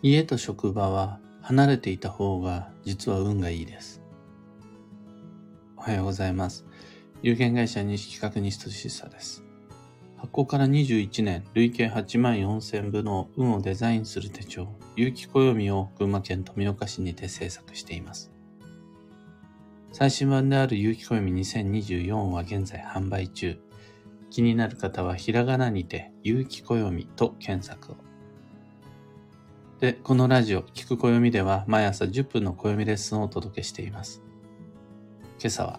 [0.00, 4.00] 家と職場は離れていた方が実は運がいいです。
[5.76, 6.64] おはようございます。
[7.20, 9.42] 有限会社西企画西俊久です。
[10.16, 18.30] 発行から21年、累計8万4000部の運をデザインする手帳、有機暦を群馬県富岡市にて制作しています。
[19.92, 23.58] 最新版である有機暦2024は現在販売中。
[24.30, 28.07] 気になる方はひらがなにて、有機暦と検索を。
[29.80, 34.22] で、このラジオ、聞く暦では毎朝10分の暦レッスンをお届けしています。
[35.38, 35.78] 今朝は、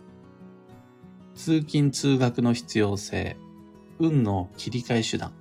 [1.35, 3.35] 通勤通学の必要性、
[3.99, 5.34] 運の切り替え手段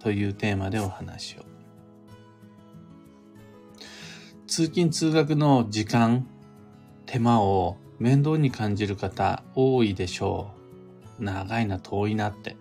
[0.00, 1.46] というテーマでお話を。
[4.46, 6.26] 通勤通学の時間、
[7.06, 10.50] 手間を面倒に感じる方多いでしょ
[11.18, 11.24] う。
[11.24, 12.54] 長いな、遠いなって。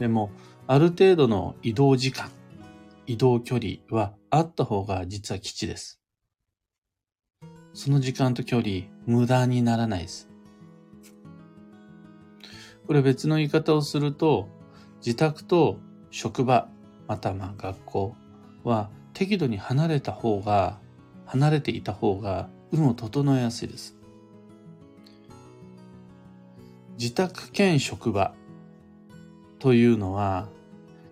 [0.00, 0.32] でも、
[0.66, 2.28] ある程度の移動時間、
[3.10, 6.00] 移動距離はあった方が実は基地です。
[7.74, 10.30] その時間と距離、無駄にならないです。
[12.86, 14.48] これ別の言い方をすると、
[15.04, 15.80] 自宅と
[16.12, 16.68] 職場、
[17.08, 18.16] またまあ学校
[18.62, 20.78] は適度に離れた方が、
[21.26, 23.96] 離れていた方が運を整えやすいです。
[26.96, 28.36] 自宅兼職場
[29.58, 30.48] というのは、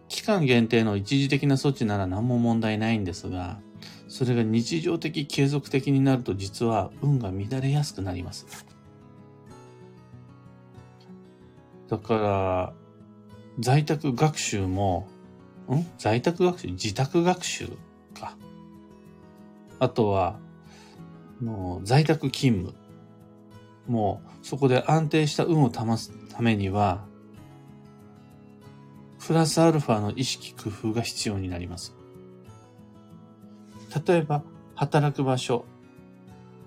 [0.09, 3.61] 期間限定の一時的な措置なら何も問題ないんですが、
[4.09, 8.67] それが日常的、継続的になると実は運が乱れやすくなります。
[11.89, 12.73] だから、
[13.59, 15.09] 在宅学習も、
[15.70, 15.86] ん？
[15.98, 16.69] 在宅学習？
[16.69, 17.69] 自宅学習
[18.14, 18.36] か。
[19.79, 20.39] あとは、
[21.41, 22.75] もう在宅勤務。
[23.86, 27.08] もうそこで安定した運を保つためには、
[29.29, 31.95] プラスアルファの意識工夫が必要になります。
[34.07, 34.43] 例えば、
[34.75, 35.67] 働く場所、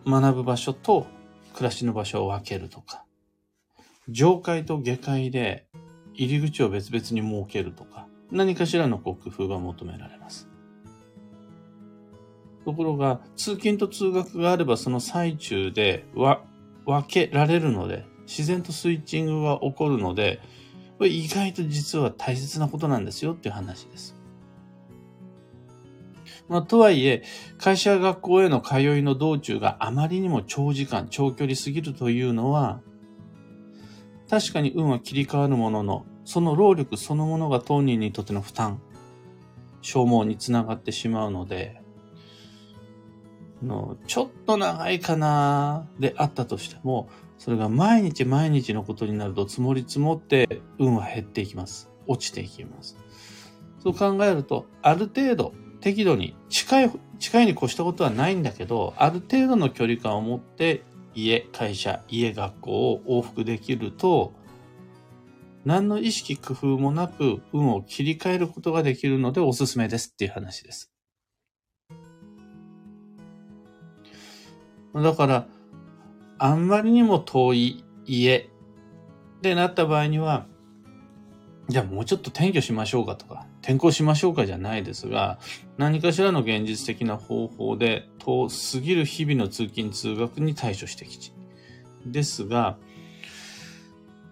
[0.05, 1.07] 学ぶ場所と
[1.55, 3.03] 暮らしの場所を分けるとか、
[4.09, 5.65] 上階と下階で
[6.13, 10.47] 入り口を別々に設けるとか、何かしらの工夫が求められます。
[12.63, 20.39] ところが、通勤と通学があればその最中で分けられるので、自然とスイッチングが起こるので、
[21.01, 24.15] これ意外と実は大切なことなんですよっていう話です。
[26.47, 27.23] まあ、とはいえ、
[27.57, 32.81] 会社や学校への通いの道中があまりにも長時間、長距離すぎるというのは、
[34.29, 38.79] 確かに運は切り替わるものの、その労力そのものが当人にとっての負担、
[39.81, 41.81] 消耗につながってしまうので、
[43.63, 47.09] のちょっと長いかなであったとしても、
[47.41, 51.89] それが毎日毎日のことになると積もり積もって運は減っていきます。
[52.05, 52.95] 落ちていきます。
[53.79, 60.83] そう考えると、ある程度適度に近い、近いに越したことはないんだけど、ある程度の距離感を持って
[61.15, 64.33] 家、会社、家、学校を往復できると、
[65.65, 70.91] 何の意識工夫もなく運を切り替えることができるのでおすすめですっていう話です。
[74.93, 75.47] だから、
[76.43, 78.49] あんまりにも遠い家
[79.43, 80.47] でなった場合には、
[81.69, 85.37] じゃあもうちょっと転居しましょうかとか、転校しましょうかじゃないですが、
[85.77, 91.31] 何かしらの現実的な方法で遠すぎる日々の通勤通学に対処してきち。
[92.07, 92.75] ですが、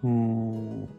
[0.03, 0.89] うーん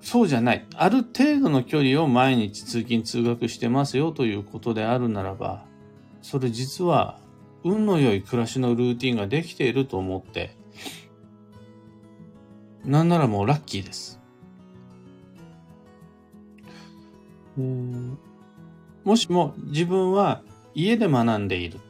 [0.00, 0.66] そうじゃない。
[0.76, 5.66] ある程度の距離を毎日通勤通学してますよということであるならば、
[6.22, 7.18] それ実は
[7.64, 10.56] 運の良い暮らしのルーティンができていると思って、
[12.84, 14.20] なんならもうラッキーです。
[19.04, 20.42] もしも自分は
[20.74, 21.80] 家で学んでいる。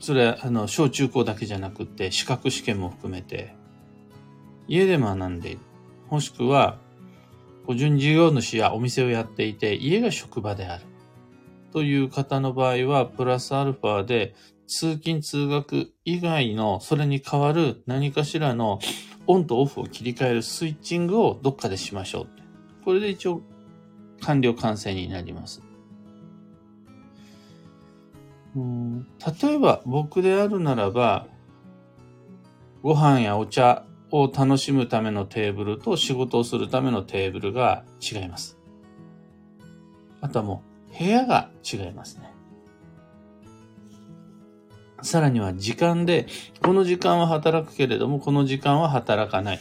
[0.00, 3.54] それは、あの、小中高だけじゃなくて、資格試験も含めて、
[4.66, 5.60] 家で学んでいる。
[6.08, 6.78] もしくは、
[7.66, 10.84] 個人事業主やお店をやっていて、家が職場である。
[11.72, 14.34] という方の場合は、プラスアルファで
[14.66, 18.78] 通勤通学以外のそれに代わる何かしらの
[19.26, 22.26] オンとオフを切り替えるスイッチングをどっかでしましょう。
[22.84, 23.42] これで一応
[24.20, 25.62] 完了完成になります。
[28.56, 29.06] うん
[29.42, 31.26] 例えば僕であるならば、
[32.82, 38.58] ご飯やお茶を楽しむためのテーブルと仕事をするためのテーブルが違います。
[40.20, 42.30] あとはもう部屋が違いますね。
[45.02, 46.26] さらには時間で、
[46.62, 49.60] この時間は働くけれども、この時間は働かない。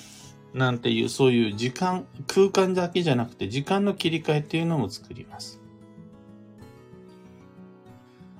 [0.53, 5.61] なんていう、そういう時間、空間だけじゃなくて、時間の切り替えっていうのも作ります。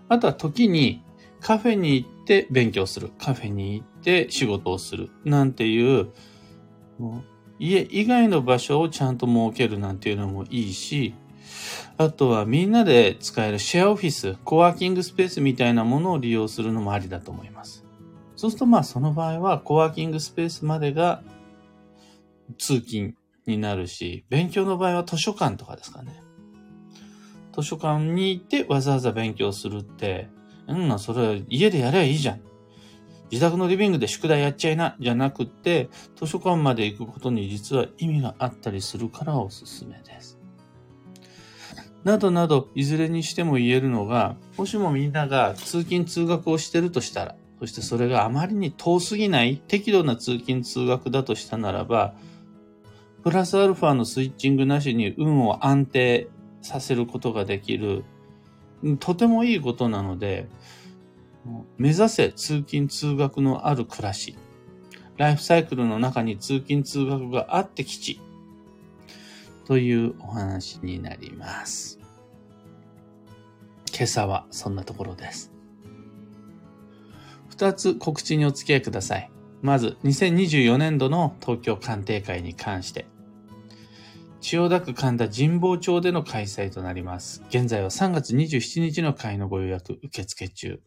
[0.10, 1.04] あとは時に
[1.40, 3.12] カフェに行って勉強する。
[3.20, 5.10] カフェに行って仕事をする。
[5.24, 6.10] なんていう、
[7.60, 11.14] 家以外の場所をちゃんと設けるなんていうのもいいし、
[11.98, 17.86] あとはみんなで使えるシェアオフィス、コワーキングスペースみたいなものを利用するのもありだと思います。
[18.36, 21.22] そうするとまあその場合はコワーキングスペースまでが
[22.58, 23.16] 通勤
[23.46, 26.24] になるし、勉強の場合は図書館とかですかね。
[27.54, 30.30] 図書館に行ってわざわざ勉強するって、
[30.68, 32.42] うん、それは家でやればいいじゃん。
[33.32, 40.39] 自宅のリビングで宿題やっちゃいな、じゃなくて、図書館まで行くことに実は意味があったりするからおすすめです。
[42.04, 52.14] などなど、いずれにしても言えるのが、もしもみんなが通勤通学をしてるとしたら、そしてそれがあまりに遠すぎない適度な通勤通学だとしたならば、
[53.24, 56.30] プラスアルファのスイッチングなしに運を安定
[56.62, 58.06] させることができる、
[59.00, 60.48] とてもいいことなので、
[61.78, 64.38] 目指せ通勤通学のある暮らし。
[65.18, 68.22] ライフサイクルの中に通勤通学があって基地。
[69.70, 72.00] というお話になります。
[73.94, 75.54] 今朝はそんなところです。
[77.50, 79.30] 二つ告知にお付き合いください。
[79.62, 83.06] まず、2024年度の東京鑑定会に関して。
[84.42, 87.44] 千代田区神田神保町での開催となります。
[87.50, 90.82] 現在は3月27日の会のご予約受付中。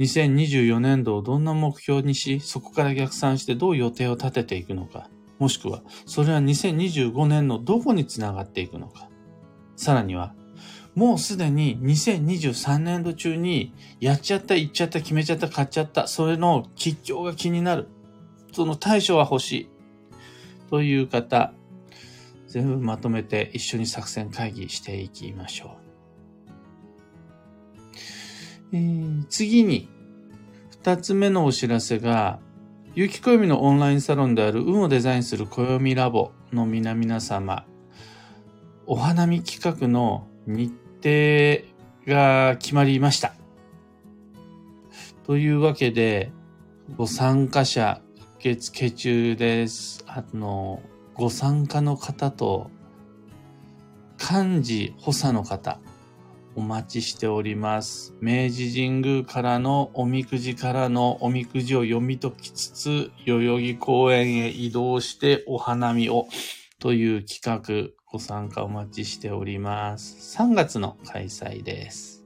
[0.00, 5.08] 2024年度をどんな目標にし、そこから逆算してどう予定を立てていくのか。
[5.38, 9.08] もしくは、それは2025年のどこにつながっていくのか。
[9.76, 10.34] さらには、
[10.94, 17.88] もうすでに2023年度中に、やっちゃった、言っちゃった、決めちゃった、買っちゃった、それの吉祥が気になる。
[18.52, 19.68] その対処は欲しい。
[20.70, 21.52] という方、
[22.46, 25.84] 全部まとめて一緒に作戦会議していきましょう。
[28.72, 29.88] えー、次に、
[30.70, 32.38] 二つ目のお知らせが、
[32.96, 37.66] 有機暦のオンラインサロンである運をデザインする暦ラボの皆々様、
[38.86, 41.66] お花見企画の日程
[42.06, 43.34] が決まりました。
[45.26, 46.30] というわけで、
[46.96, 48.00] ご参加者
[48.38, 50.04] 受付中です。
[50.06, 50.80] あの、
[51.14, 52.70] ご参加の方と、
[54.18, 55.80] 漢字補佐の方、
[56.56, 58.14] お待ちしております。
[58.20, 66.28] 明治神宮からのおみくじからのおみくじを読み解きつつ、代々木公園へ移動してお花見を
[66.78, 70.38] という企画、ご参加お待ちしております。
[70.38, 72.24] 3月の開催です。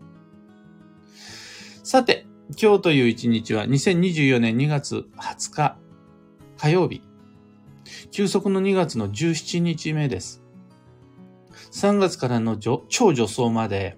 [1.82, 2.26] さて、
[2.60, 5.78] 今日という一日は2024年2月20日
[6.58, 7.02] 火曜日。
[8.10, 10.42] 休息の2月の17日目です。
[11.72, 13.96] 3月からの超助走まで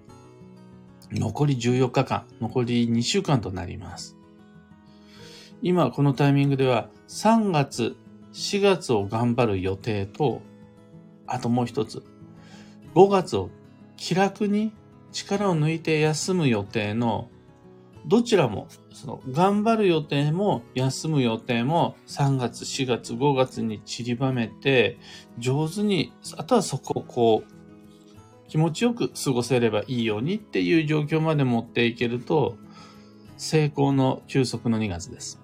[1.11, 4.17] 残り14日間、残り2週間となります。
[5.61, 7.95] 今このタイミングでは3月、
[8.33, 10.41] 4月を頑張る予定と、
[11.27, 12.03] あともう一つ、
[12.95, 13.49] 5月を
[13.97, 14.73] 気楽に
[15.11, 17.29] 力を抜いて休む予定の
[18.05, 24.97] どちらも、その、頑張る予定も、休む予定も、3月、4月、5月に散りばめて、
[25.37, 27.60] 上手に、あとはそこをこう、
[28.51, 32.57] 気持ちよく過ごせればいいようにっていう状況まで持っていけると、
[33.37, 35.39] 成功の休息の2月です。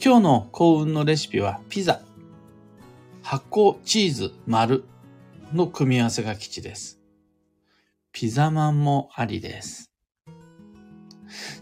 [0.00, 2.02] 今日の幸運のレシピはピザ、
[3.20, 4.84] 発酵チーズ丸
[5.52, 7.00] の組み合わせが基地です。
[8.12, 9.90] ピザマンもありです。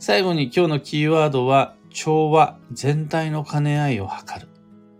[0.00, 4.48] 最後に今日のキーワードは調和全体の兼ね合いを図る。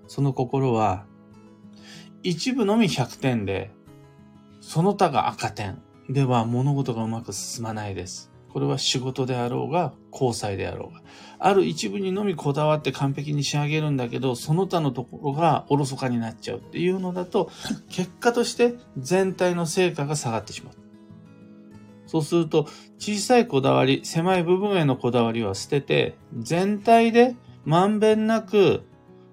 [0.06, 1.04] その心は
[2.28, 3.70] 一部のみ100点で、
[4.60, 8.32] その他が赤点では物事がうまく進まないです。
[8.52, 11.02] これは仕事であろうが、交際であろうが。
[11.38, 17.48] ある一部にのみこだわって完璧に仕上げるんだけど、その他のところがおろそかになっちゃうっていうのだと、
[17.90, 20.74] 結果として全体の成果が下がってしまう。
[22.06, 22.66] そうすると、
[22.98, 28.82] 小さいこだわり、狭い部分へのこだわりは捨てて、全体でまんべんなく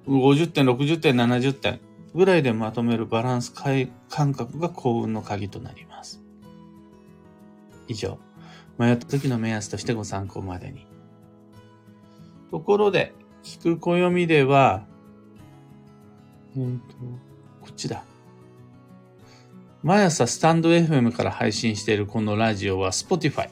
[0.05, 1.79] 50点、60点、70点、
[2.13, 6.21] ぐらいでまとめるバランス感覚が幸運の鍵となります。
[7.87, 8.19] 以上、
[8.77, 10.85] 迷った時の目安としてご参考までに。
[12.51, 14.85] ところで、聞く暦では、
[16.55, 16.95] えっ、ー、と、
[17.61, 18.03] こっちだ。
[19.81, 23.49] 毎朝スタンド FM から配信しているこのラジオは Spotify、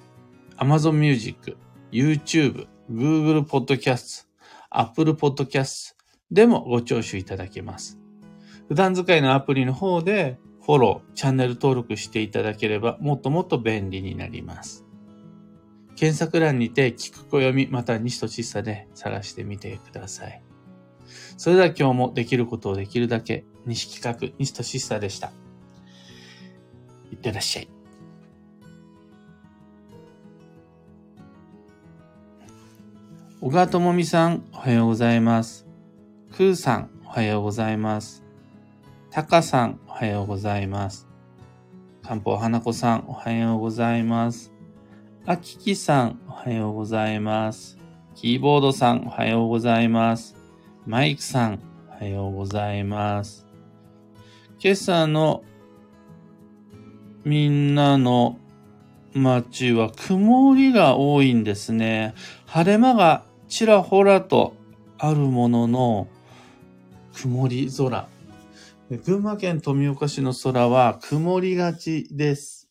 [0.58, 1.58] Amazon Music、
[1.92, 4.28] YouTube、Google Podcast、
[4.70, 5.94] Apple Podcast
[6.32, 8.01] でもご聴取いただけます。
[8.72, 14.86] 普段使いのアプリの方で、フォロー、チャンネル登録していただければもっともっと便利になります。
[15.98, 20.42] 検索欄にて聞く暦また西とさで探してみてください。
[21.36, 25.34] それでは今日もできることをできるだけ西企画西とさでした。
[27.12, 27.68] いってらっしゃい。
[33.42, 35.68] 小川智美さん、おはようございます。
[36.32, 38.21] くーさん、おはようございます。
[39.12, 41.06] たかさん、おはようございます。
[42.02, 44.54] かんぽうはなこさん、おはようございます。
[45.26, 47.78] あききさん、おはようございます。
[48.16, 50.38] キーボードさん、おはようございます。
[50.86, 53.46] マイクさん、おはようございます。
[54.64, 55.44] 今朝の
[57.26, 58.38] みんなの
[59.14, 62.14] 街は曇りが多いんですね。
[62.46, 64.56] 晴れ間がちらほらと
[64.98, 66.08] あるものの
[67.14, 68.08] 曇り空。
[68.98, 72.70] 群馬県富岡市の空は曇りがちです。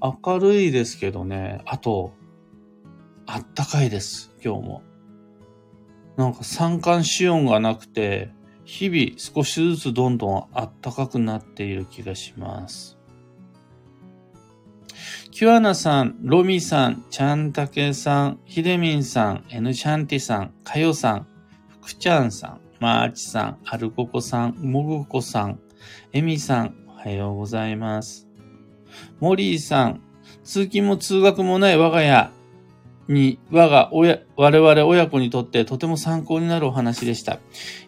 [0.00, 1.60] 明るいですけどね。
[1.66, 2.14] あと、
[3.26, 4.34] あったかいです。
[4.42, 4.82] 今日も。
[6.16, 8.30] なんか三寒四温がなくて、
[8.64, 12.96] 日々少しずつどんどん暖かくなっている気がします。
[15.30, 21.26] キュアナさん、ロミさん、チャンタケさん、ヒデミンさん、エヌシャンティさん、カヨさん、
[21.68, 25.60] フクチャンさん、マーチさん、アルココさん、モグコさん、
[26.14, 28.26] エミさん、おはようございます。
[29.20, 30.00] モリーさん、
[30.44, 32.30] 通勤も通学もない我が家
[33.06, 37.38] に、我が親、我々親子にとってとても参考になるお話でした。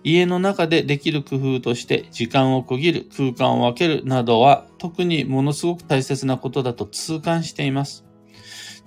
[0.04, 8.04] 家の中でできる工夫として、時間を区切る、空間を分けるなどは、特にものすごく大切なことだと痛感しています。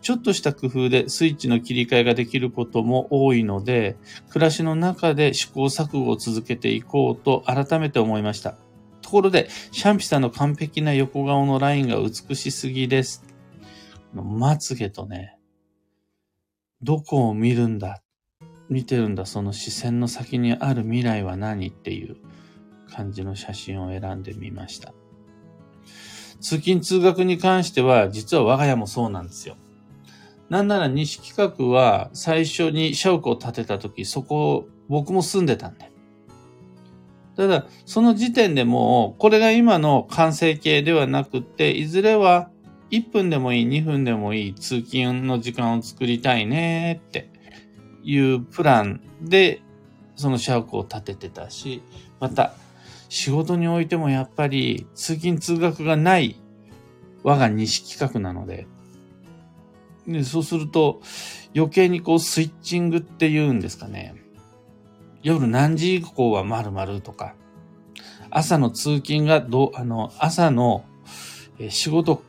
[0.05, 3.97] ちょっとした工夫でスイッチの切り替えができることも多いので、
[4.29, 8.55] 暮らしの中で試行錯誤を続けていこうと改めて思いました。
[9.01, 13.25] ところで、シャンピさんの完璧な横顔のラインが美しすぎです。
[14.13, 15.39] まつげとね、
[16.83, 18.03] どこを見るんだ
[18.69, 22.17] 見てるんだ、その視線の先にある未来は何っていう
[22.91, 24.93] 感じの写真を選んでみました。
[26.41, 29.57] 通勤通学に関しては、実は我が家もそうなんですよ。
[30.49, 35.91] なんなら西企画は最初に社屋を建てた時、そこ僕も住んでたんで。
[37.35, 42.49] ただ、その時点でもう、これが今の完成形ではなくて、いずれは
[42.91, 47.29] 1分でもいい、2分でもいい通勤の時間を作りたいねって
[48.03, 49.61] いうプランで、
[50.15, 51.81] その社屋を建ててたし、
[52.19, 52.53] また、
[53.09, 56.41] 仕事においてもやっぱり通勤通学がない
[57.23, 58.67] 我が西企画なので、
[60.07, 61.01] で、そうすると、
[61.55, 64.15] 余計にこうスイッチングって言うんですかね。
[65.23, 67.35] 夜何時以降は〇〇とか、
[68.29, 70.85] 朝の通勤がど、あの、朝の
[71.69, 72.21] 仕事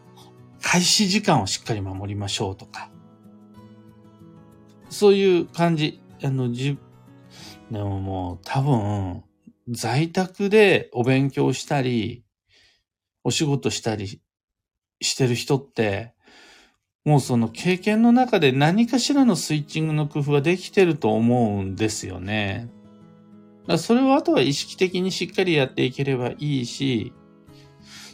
[0.63, 2.91] 開始時間をしっかり守りましょうとか、
[4.89, 6.01] そういう感じ。
[6.23, 6.79] あの、じ、
[7.71, 9.25] でももう多分、
[9.69, 12.25] 在宅でお勉強したり、
[13.25, 14.23] お仕事したり
[15.01, 16.15] してる人って、
[17.07, 22.69] もうその経験の中で何かしらのスイッチングの工夫はできてると思うんですよね。
[23.79, 27.13] それをあとは意識的にしっかりやっていければいいし、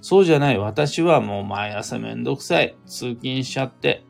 [0.03, 0.59] そうじゃない。
[0.59, 2.77] 私はもう毎朝めんどくさい。
[2.85, 4.05] 通勤しちゃって。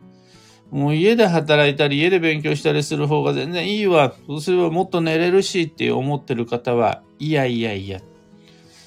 [0.72, 4.12] もう家で働いたり家で勉強したりする方が全然いいわ。
[4.26, 8.00] そうすればもっと寝れるしって思ってる方は、いやいやいや。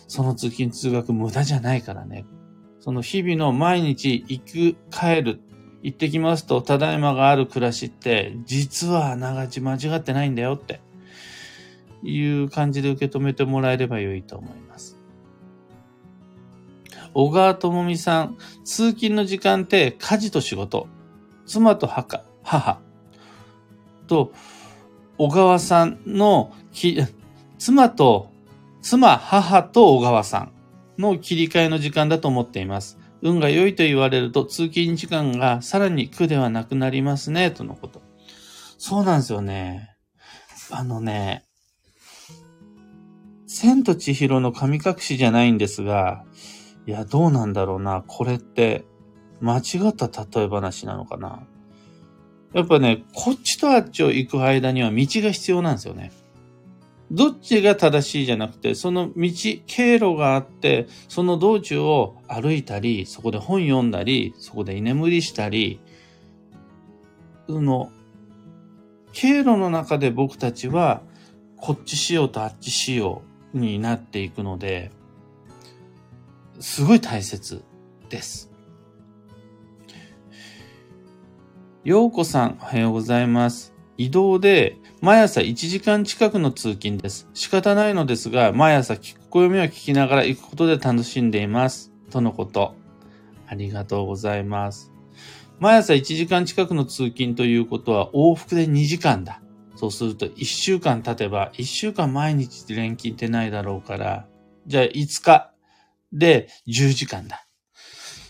[0.10, 2.26] その通勤通学無駄じゃないからね。
[2.82, 5.40] その日々の毎日行く、帰る
[5.86, 10.82] 行ってきますと、ただいまがある暮らしって、実はあながち間違ってないんだよって、
[12.02, 14.98] いう感じで受け止めてもらえれば良いと思います。
[17.14, 20.88] 小川智美さん、通勤の時間って家事と仕事、
[21.46, 22.80] 妻と母、母
[24.08, 24.34] と、
[25.20, 26.52] 小川さんの、
[27.60, 28.32] 妻と、
[28.82, 30.52] 妻、母と小川さん
[30.98, 32.98] の切り替えの時間だと思っています。
[33.26, 38.04] 運が良いと言われると通勤時間がさらに苦ではなくなりますね、とのこと。
[38.78, 39.96] そうなんですよね。
[40.70, 41.44] あのね、
[43.48, 46.24] 千と千尋の神隠しじゃないんですが、
[46.86, 48.04] いや、どうなんだろうな。
[48.06, 48.86] これって、
[49.42, 51.48] 間違った例え話なのかな。
[52.54, 56.12] やっぱね、こっちとあっちを行く間には道が必要なんですよね。
[57.12, 59.32] どっちが正しいじゃなくて、その道、
[59.68, 65.80] 経路があって、その道中を歩いたり、そこで本読んだり、そこで居眠りしたり、
[67.48, 67.92] その、
[69.14, 71.04] 経路の中で僕たちは、
[71.58, 73.22] こっちしようとあっちしよ
[73.54, 74.92] うになっていくので、
[76.60, 77.64] すごい大切
[78.10, 78.52] です。
[81.84, 83.74] ようこさん、おはようございます。
[83.98, 87.28] 移動で毎朝1時間近くの通勤です。
[87.36, 91.92] 仕方ないのですが、毎朝聞く暦を聞きながら行くことで楽しんでいます。
[92.10, 92.74] とのこと。
[93.46, 94.92] ありがとうございます。
[95.60, 99.44] 毎朝1時間近くの通勤ということは往復で2時間だ。
[99.76, 104.26] そうすると1週間経てば、1週間毎日連勤ってないだろうから、
[104.66, 105.52] じゃあ5日
[106.14, 107.46] で10時間だ。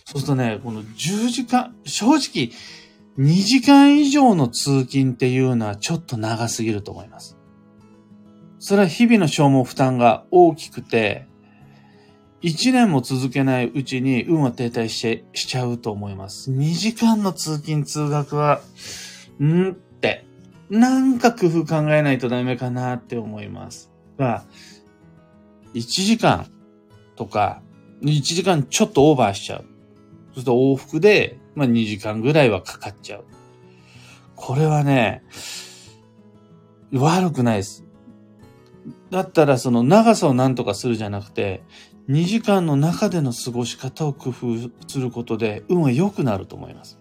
[0.04, 2.52] そうするとね、この10時間、正直、
[3.18, 7.38] 2時間以上の通勤っていうのはちょっと長すぎると思います。
[8.60, 11.28] それは日々の消耗負担が大きくて、
[12.42, 16.52] 1年も続けないうちに運は停滞してしちゃうと思います。
[16.52, 18.62] 2時間の通勤通学は、
[19.40, 20.26] んって、
[20.70, 23.92] なんか工夫考えないとダメかなって思います。
[24.18, 24.44] が、
[25.74, 26.48] 1時間
[27.16, 27.62] とか、
[28.02, 29.60] 1時間ちょっとオーバーしちゃう。
[29.60, 33.26] そうすると往復でまあ2時間ぐらいはかかっちゃう。
[34.36, 35.24] これはね、
[36.94, 37.86] 悪くないです。
[39.10, 41.64] だったらその長さを何とかするじゃなくて、
[42.10, 47.00] 2時間の中での過ごし方を工夫することで運は良くなると思います。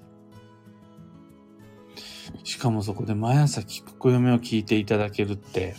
[2.43, 5.77] しかもそこで毎朝聞く暦を聞いていただけるって、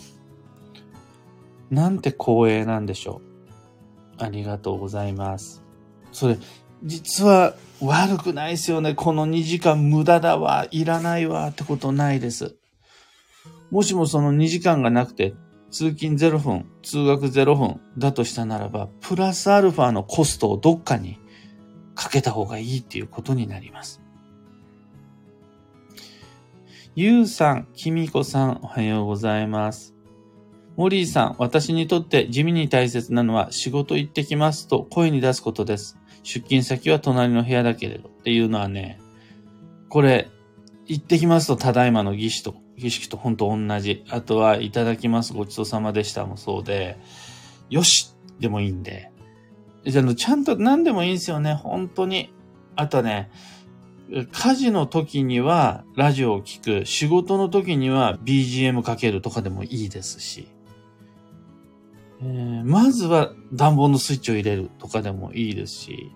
[1.70, 3.22] なんて光栄なんでしょ
[4.20, 4.24] う。
[4.24, 5.63] ありがとうございます。
[6.12, 6.38] それ、
[6.84, 8.94] 実は悪くないですよね。
[8.96, 12.55] この2時間無駄だわ、いらないわってことないです。
[13.72, 15.34] もしもその2時間がなくて、
[15.72, 21.20] 通勤0分、通学0分だとしたならば、プラスアルファのコストをどっかに
[21.96, 24.01] かけた方がいいっていうことになります。
[26.96, 29.94] ゆうさん、きみこさん、おはようございます。
[30.77, 35.98] モリーさん、私にとって地味に大切なのは仕事行ってきますと声に出すことです。
[36.25, 39.00] 出勤先は隣の部屋だけれどっていうのはね、
[39.90, 40.27] これ、
[40.88, 44.03] 行ってきますとただいまの儀式と、儀式と本当同じ。
[44.09, 46.98] あとは、いただきますごちそうさまでしたもそうで、
[47.70, 49.11] よしでもいいんで。
[49.85, 52.33] じゃあ、ちゃんと何でもいいんですよね、本当に。
[52.75, 53.29] あとね、
[54.09, 60.48] 家事の時にはラジオを聴く、仕事の時には BGM かけるとかでもいいですし。
[62.22, 66.11] えー、まずは暖房のスイッチを入れるとかでもいいですし、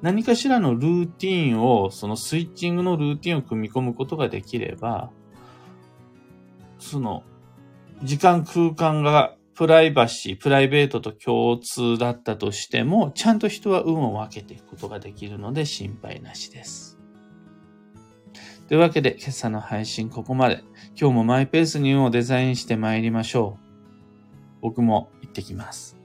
[0.00, 5.10] 何かしらのルーティンを、そのスイッチングのルーティンを組み込むことができれば、
[6.78, 7.22] その、
[8.02, 16.98] 時間空間がプライバシー、プライベートと共通だったとしても、ちゃんと人は運を分けていくことができるので心配なしです。
[18.66, 20.64] というわけで、今朝の配信ここまで。
[20.98, 24.58] 今日もマイペースに運をデザインして参りましょう。
[24.62, 26.01] 僕も行ってきます。